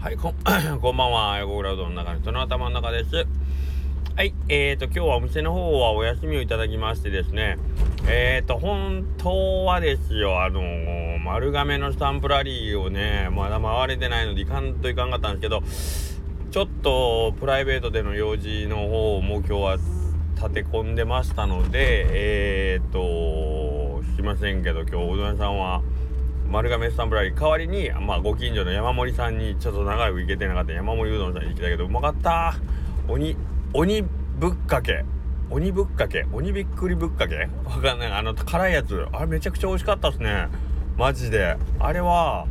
[0.00, 0.34] はい、こん
[0.78, 1.38] こんばんは。
[1.38, 3.26] 横クラウドの中の人の頭の中です。
[4.14, 7.58] はい、えーと、今日はお店の方はお休みをいただきましてですね、
[8.06, 15.62] えーと、本当はですよ、あのー、丸亀のスタンプラリーをね、まだ回れてないので、いかんといかんかったんですけど、
[16.52, 19.76] ちょっとプライベートでの用事の方も今日は
[20.36, 25.82] 立て込んでましたので、えーと、すいませんけど、今日、うどん屋さんは、
[26.48, 32.56] 丸亀スタンプラリー代わりに、まあ、ご近所の山盛さんにちょっと長く行けてなかった山盛うどんさんに行きたけどうまかった。
[33.06, 33.36] 鬼
[33.74, 35.04] 鬼ぶっかけ。
[35.50, 36.26] 鬼ぶっかけ。
[36.32, 37.48] 鬼びっくりぶっかけ。
[37.66, 38.12] わかんない。
[38.12, 39.06] あの辛いやつ。
[39.12, 40.48] あれめちゃくちゃ美味しかったっすね。
[40.96, 41.58] マジで。
[41.78, 42.46] あれは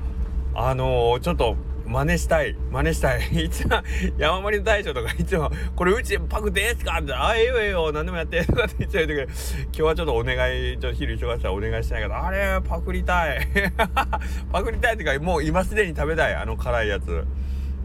[0.53, 1.55] あのー、ちょっと
[1.87, 2.55] 真似したい。
[2.71, 3.21] 真似したい。
[3.45, 3.81] いつも
[4.17, 7.91] 山盛り大将とかいつも「これうちパクですか?」って「あええよええよ。
[7.91, 9.31] 何でもやって」とかって言っちゃうけど今
[9.71, 13.47] 日はちょっとお願いちょっと昼忙しさお願いしたいけどあれパクりたい。
[14.51, 16.35] パクりたいっていうかもう今すでに食べたい。
[16.35, 17.25] あの辛いやつ。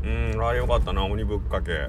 [0.05, 1.87] うんあれよかったな鬼ぶっかけ。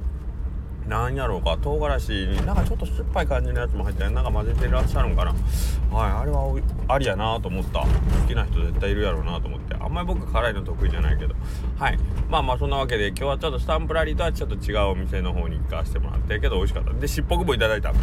[0.87, 5.31] なんやろうか唐辛子になんかちょっと酸っぱい感じのやつも入ってなんか混ぜてらっしゃるんかな。
[5.31, 7.79] はいあれはありやなと思った。
[7.81, 7.87] 好
[8.27, 9.75] きな人絶対いるやろうなと思って。
[9.75, 11.35] あんまり僕辛いの得意じゃないけど。
[11.77, 11.97] はい。
[12.29, 16.93] まあまあそんなわけで今日はちょっとスタンプラリーとはちょっと違うお店の方に行かせてもらってけど美味しかった。
[16.93, 17.93] でしっぽくもいただいた。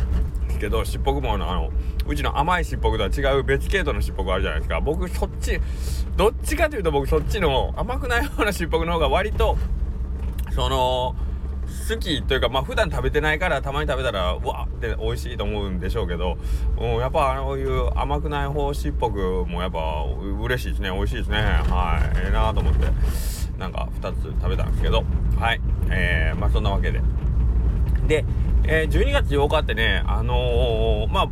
[0.59, 1.71] けどしっぽくものあの
[2.07, 4.81] うちの甘いしっぽくとは違う別系統のしっぽくあるじゃないですか。
[4.81, 5.61] 僕そっち
[6.17, 9.57] どっちかというと僕そっちの甘くないようなしっぽくの方が割と
[10.53, 11.17] その
[11.95, 16.39] 好きというかまあ普段食べてないからたまに食べたらうわって美味しいと思うんでしょうけど、
[16.79, 20.05] うん、やっぱああいう甘くない方しっぽくもやっぱ
[20.41, 20.91] 嬉しいですね。
[20.91, 21.39] 美味しいですね。
[21.39, 22.19] はい。
[22.19, 22.87] ええー、なーと思って。
[23.59, 25.05] なんか2つ食べたんですけど。
[25.39, 25.61] はい。
[25.91, 27.01] えー、まあそんなわけで。
[28.07, 28.25] で、
[28.65, 31.29] えー、12月8日ってねあのー、まあ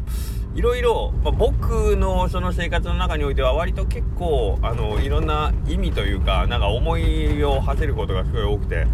[0.59, 8.89] いろいろ、まあ、僕のその生活の中においては割と結構あのいろんな意味というかなんか思いを馳せることがすごい多くて。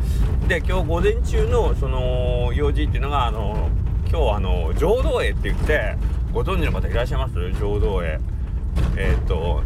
[0.47, 3.71] で今日午前中のその用事っていうのがあの
[4.11, 5.97] 今日あの浄土絵って言って
[6.35, 7.53] ご存知の方いらっしゃいます？
[7.59, 8.21] 浄土絵
[8.99, 9.63] えっ、と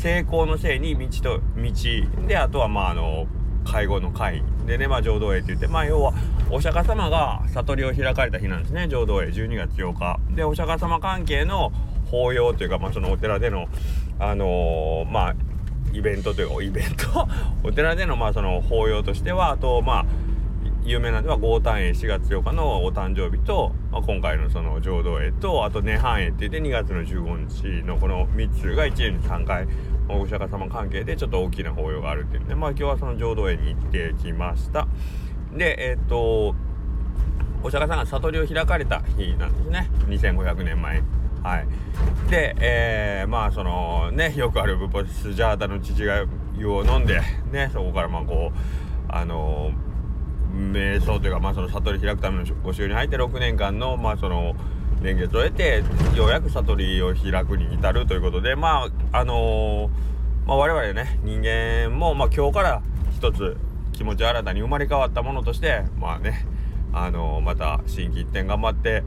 [0.00, 2.26] 成功のせいに道と道。
[2.26, 3.28] であとはまああの
[3.64, 6.12] 介護の会でねまあ浄土絵って言ってまあ要は
[6.50, 8.88] お釈迦様が悟りを開かれた日なんですね。
[8.88, 10.20] 浄土絵12月8日。
[10.34, 11.72] でお釈迦様関係の
[12.10, 13.68] 法要というかまあそのお寺での
[14.18, 15.34] あのー、まあ
[15.92, 17.28] イベントというかイベント？
[17.64, 20.06] お寺でのまあその法要としてはあとまあ
[20.84, 29.68] 有名なのは豪誕絵4月8日のお誕生日と、まあ、今回のその浄土絵とあと涅槃絵って言って2月の15日のこの3つが1年に3回
[30.20, 34.86] お釈迦様関係でちょっと大きな法要があるっていうんでまあ今日はその浄土絵に行ってきました。
[35.52, 36.54] でえっ、と
[37.62, 39.90] お釈迦さんが悟りを開かれた日なんですね。
[40.08, 41.02] 2500年前。
[41.42, 41.66] はい。
[42.30, 46.24] でえー、まあそのねよくあるブポスジャータの父が
[46.56, 48.58] 湯を飲んでねそこからまあこう
[49.08, 49.72] あの
[50.54, 54.54] 瞑想というかまあその悟り開くためのご修に入って6年間のまあその
[55.02, 55.82] 年月を得て
[56.14, 62.82] ようやく悟りを開くに至るということでまああのー、まあ、我々ね人間も、まあ、今日から
[63.16, 63.56] 一つ
[63.92, 66.46] 気持ち新たに生まれ変わったものとしてまあね
[66.92, 69.02] あのー、また心機一転頑張って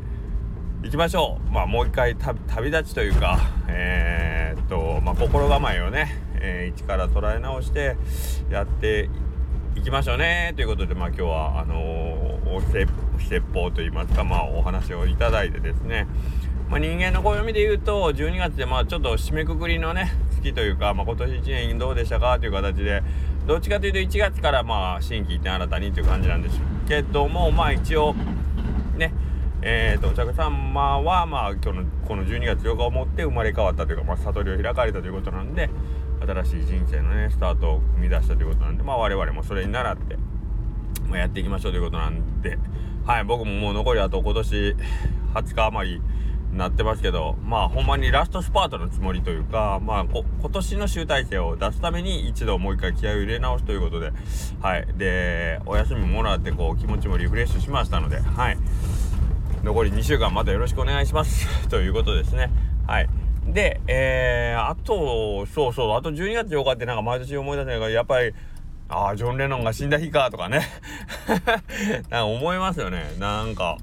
[0.83, 1.51] いきましょう。
[1.51, 7.97] まあもう一回旅立ちというかえー、っとまあ心構えをね、えー、一から捉え直して
[8.51, 9.09] やって
[9.75, 12.24] 行きましょうねということでまあ今日はあの、
[13.19, 16.07] 説法といいますかまあお話をいただいてですね。
[16.69, 23.03] まあ、人間の暦で言うと12月でまあちょっと締めくくりのね月というか、まあ、今年1年どうでしたかという形で
[23.45, 28.15] どっちかというと1月からまあ新規一点新たにという感じなんですけどもまあ一応
[28.97, 29.13] ね
[29.67, 35.71] えーと、お釈迦様はまあ今日のこの12月8日をもって生まれ変わったというか、まあ、悟りを開かれたということなんで
[36.21, 40.17] 新しい人生のねスタートを生み出したということなんでまあ我々もそれに倣って、
[41.15, 42.59] まあ、やっていきましょうということなんで。
[43.05, 44.75] はい僕ももう残りあと今年
[45.35, 46.01] 20日余り
[46.51, 54.11] なってますけどまあほんまにラストスパートのつもりというかまあ今年の集大成を出すために一度もう一回気合を入れ直すということで
[54.59, 58.57] はいでお休みもらってこう気持ちもリフレッシュしましたのではい。
[59.63, 61.47] 残り2週間またよろしくお願いします。
[61.69, 62.49] ということですね。
[62.87, 63.09] はい。
[63.47, 68.33] で、えー、あと、そうそう、あと12月8日ってなんか毎年思い出せないから、やっぱり、
[68.87, 70.61] ああ、ジョン・レノンが死んだ日かとかね。
[72.09, 73.13] なんか思いますよね。
[73.19, 73.77] なんか、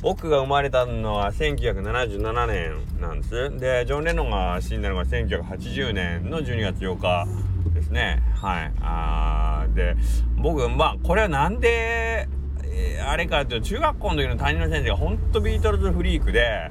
[0.00, 3.58] 僕が生まれたのは1977年なんです。
[3.58, 7.26] で、ジョン・レノンが死んだのが1980年の12月8日
[7.74, 8.22] ですね。
[8.34, 8.72] はい。
[8.80, 9.96] あで、
[10.36, 12.28] 僕、まあ、これはなんで、
[12.64, 16.70] え、あれかっていうと、中学校の時の担任の先生がほんとビートルズフリークで、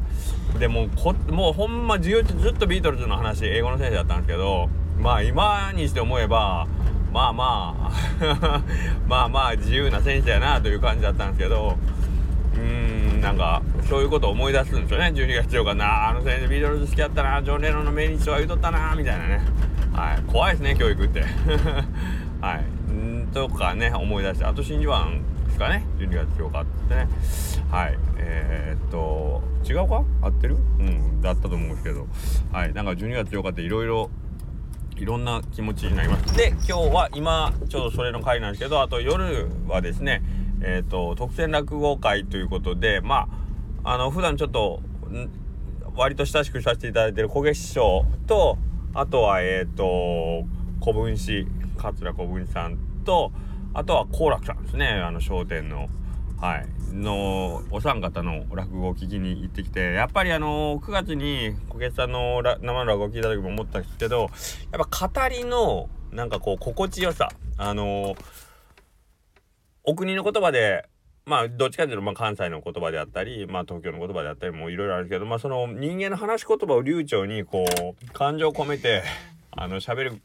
[0.59, 6.67] でもこもうほんま授業中ずっとビートルズの話英語の先生だったんですけどまあ今にして思えば
[7.11, 8.61] まあまあ。
[9.07, 11.77] まあまあ自由な選手やなという感じだったんですけど。
[12.55, 15.11] うーんなんかそういうことを思い出すんですよね。
[15.13, 15.75] 12月8日。
[15.75, 17.41] なあの選手ビートルズ好きやったな。
[17.41, 18.95] ジョン・レノンの命日は言うとったな。
[18.95, 19.41] みたいなね。
[19.93, 20.23] はい。
[20.31, 21.23] 怖いですね教育って。
[22.41, 22.91] はい。
[22.93, 24.45] んとかね思い出して。
[24.45, 25.85] あと真珠湾ですかね。
[25.97, 27.07] 12月8日ってね。
[27.71, 27.97] はい。
[28.17, 30.03] えー、っと違うか？
[30.21, 30.57] 合ってる？
[30.79, 32.07] うんだったと思うんですけど。
[32.51, 32.73] はい。
[32.73, 34.09] なんか12月8日っていろいろ
[34.99, 40.23] いろんな気持ちになりますで今日は今ちょうどそれの回なんですけどあと夜はですね
[40.61, 43.27] えっ、と特選落語会ということでま
[43.83, 44.81] ああの普段ちょっと
[45.95, 48.57] 割と親しくさせていただいてる小毛師匠と
[48.93, 50.43] あとはえっ、と
[50.81, 51.47] 古文師
[51.77, 53.31] 桂小文さんと
[53.73, 55.89] あとは好楽さんですねあの商店の。
[56.39, 64.29] はい、のお三方の落語を聞きに行ってきてやっぱりあの9月に小毛さんの生の落語を聞いた時も思ったんですけど
[64.71, 68.15] やっぱ語りのなんかこう心地よさあの
[69.83, 70.87] お国の言葉で
[71.25, 79.01] まあどっちかというとまあ関西の言葉であったりまあ東京の言葉であったりもいろいろあるけどまあその人間の話し言葉を流暢にこう感情を込めて
[79.51, 80.21] あの喋る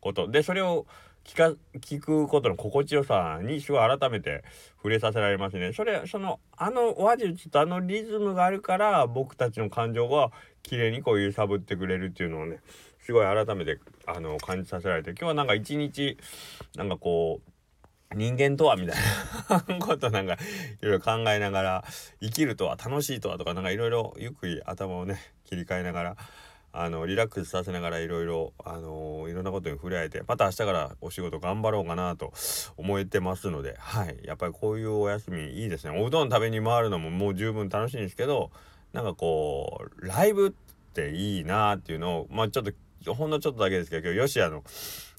[0.00, 0.28] こと。
[0.28, 0.86] でそれを
[1.24, 4.44] 聞か聞くことの心地よさにすごい改めて
[4.76, 5.72] 触れさせられますね。
[5.72, 10.30] それそのあの話術とあのリズムがあるから僕たちの感情が
[10.62, 12.60] 綺麗にこう揺さぶってくれるっていうのをね
[13.00, 16.18] すごい改めてあの感じさせられて今日はなんか一日
[16.76, 17.50] なんかこう
[18.14, 18.96] 人間とはみたい
[19.68, 20.36] なことなんかい
[20.82, 21.84] ろいろ考えながら
[22.22, 26.16] 生きるとは楽しいとはとかなんかいろいろゆっくり頭をね切り替えながら
[26.76, 32.32] あのリラックスさせながらいろいろあのいろんなことに触れ合えてまた明日からお仕事頑張ろうかなと
[32.76, 34.18] 思えてますのではい。
[34.24, 35.96] やっぱりこういうお休みいいですね。
[35.96, 38.50] おうどん食べに回るのももう十分楽しいんですけど
[38.92, 40.50] なんかこうライブっ
[40.92, 42.64] ていいなっていうのをまあちょっ
[43.04, 44.64] とほんのちょっとだけですけど今日吉谷の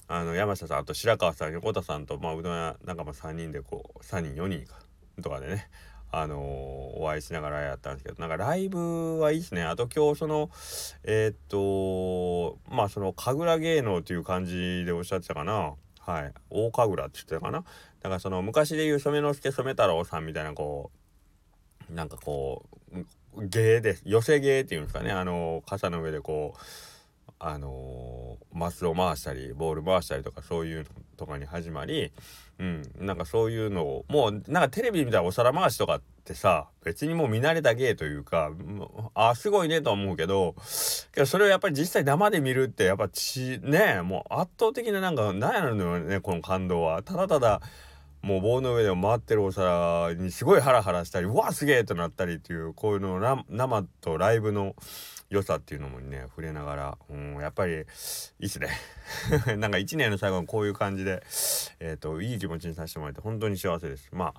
[0.08, 4.78] あの山下さんあと白川さん横田さんと、まあ、うどん屋仲間3人でこう3人4人か
[5.22, 5.68] とかでね
[6.10, 9.62] あのー、お会いしながらやったんですけどなんかライブはいいですね。
[9.64, 10.50] あと今日その
[11.04, 15.74] えー、っとまあその神楽芸能という感じでおっしゃってたかな。
[16.00, 16.32] はい。
[16.50, 17.58] 大神楽って言ってたかな。
[17.58, 17.64] だ
[18.04, 20.90] からその昔でいう染之助染太郎さんみたいなこ
[21.90, 22.64] うなんかこ
[23.34, 25.10] う芸です寄せ芸っていうんですかね。
[25.10, 26.58] あの傘の上でこう
[27.38, 30.86] あのー、マスを回したりボール回したりとかそういう
[31.16, 32.12] とかに始まり、
[32.58, 38.50] うん、なんかそういうのをもうなんかテレビみたいなお皿回しとかってさ別にもう見慣れた芸というか
[39.14, 40.54] あすごいねとは思うけど
[41.12, 47.02] けどそれをやっぱり実際生で見るってやっぱちねもう圧倒的ななんか何やるのよねこの感動は。
[47.02, 47.60] ただただ
[48.26, 54.74] もう棒の上で回ってるお皿にすごいハラハラしたりうわすげえとなったりっていうこういうの生とライブの
[55.30, 57.82] 良さっていうのもね触れながら、うん、やっぱりいい
[58.46, 58.70] っすね。
[59.58, 61.22] なんか1年の最後にこういう感じで
[61.78, 64.08] えっ、ー、といい気持ちにさせてもらえて本当に幸せです。
[64.10, 64.34] ま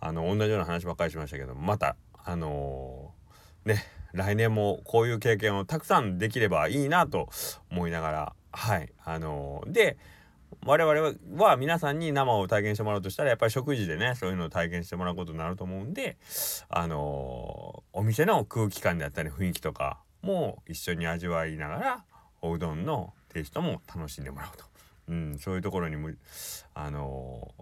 [0.00, 1.94] ああの同じような話ばっかりしましたけどまた
[2.24, 3.84] あのー、ね
[4.14, 7.28] 来年もこういう経験をたくさんできればいいなと
[7.70, 9.98] 思いながらはいあのー、で
[10.64, 16.16] 我々は皆さんに生を体験してもらうとしたらやっぱり食事でねそういうのを体験してもらうことになると思うんで
[16.68, 22.04] あのー、お店の空気感であったり雰囲気とかも一緒に味わいながら
[22.42, 24.64] おうどんのテイストも楽しんでもらうと、
[25.08, 26.10] うん、そういうところにも
[26.74, 27.52] あの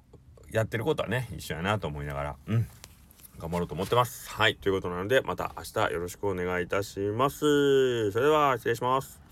[0.51, 2.67] ー、やってることはね一緒やなと思いながら、うん、
[3.39, 4.31] 頑張ろうと思ってます。
[4.31, 8.11] はいということなのでまた明日よろしくお願いいたします。
[8.13, 9.24] それでは失礼します。